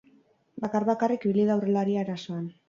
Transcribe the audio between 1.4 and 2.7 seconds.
da aurrelaria erasoan.